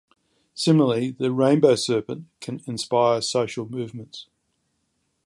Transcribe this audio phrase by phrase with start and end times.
[0.55, 4.25] Similarly, the Rainbow Serpent can inspire social movements.